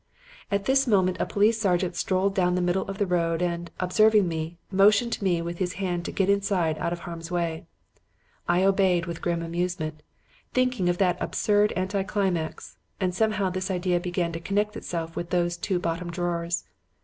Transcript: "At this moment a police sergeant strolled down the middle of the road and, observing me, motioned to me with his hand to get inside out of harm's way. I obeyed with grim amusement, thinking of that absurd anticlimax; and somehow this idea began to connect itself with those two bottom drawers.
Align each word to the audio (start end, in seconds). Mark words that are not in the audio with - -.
"At 0.49 0.65
this 0.65 0.87
moment 0.87 1.17
a 1.19 1.27
police 1.27 1.61
sergeant 1.61 1.95
strolled 1.95 2.33
down 2.33 2.55
the 2.55 2.61
middle 2.63 2.87
of 2.87 2.97
the 2.97 3.05
road 3.05 3.39
and, 3.39 3.69
observing 3.79 4.27
me, 4.27 4.57
motioned 4.71 5.11
to 5.13 5.23
me 5.23 5.43
with 5.43 5.59
his 5.59 5.73
hand 5.73 6.05
to 6.05 6.11
get 6.11 6.27
inside 6.27 6.79
out 6.79 6.91
of 6.91 7.01
harm's 7.01 7.29
way. 7.29 7.67
I 8.47 8.63
obeyed 8.63 9.05
with 9.05 9.21
grim 9.21 9.43
amusement, 9.43 10.01
thinking 10.55 10.89
of 10.89 10.97
that 10.97 11.21
absurd 11.21 11.71
anticlimax; 11.75 12.79
and 12.99 13.13
somehow 13.13 13.51
this 13.51 13.69
idea 13.69 13.99
began 13.99 14.31
to 14.31 14.39
connect 14.39 14.75
itself 14.75 15.15
with 15.15 15.29
those 15.29 15.55
two 15.55 15.77
bottom 15.77 16.09
drawers. 16.09 16.63